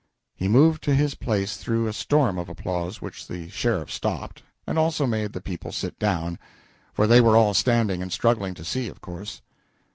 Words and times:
He 0.35 0.47
moved 0.47 0.83
to 0.85 0.95
his 0.95 1.13
place 1.13 1.57
through 1.57 1.85
a 1.85 1.93
storm 1.93 2.39
of 2.39 2.49
applause 2.49 3.03
which 3.03 3.27
the 3.27 3.49
sheriff 3.49 3.91
stopped, 3.91 4.41
and 4.65 4.79
also 4.79 5.05
made 5.05 5.33
the 5.33 5.41
people 5.41 5.71
sit 5.71 5.99
down, 5.99 6.39
for 6.91 7.05
they 7.05 7.21
were 7.21 7.37
all 7.37 7.53
standing 7.53 8.01
and 8.01 8.11
struggling 8.11 8.55
to 8.55 8.65
see, 8.65 8.87
of 8.87 8.99
course. 8.99 9.43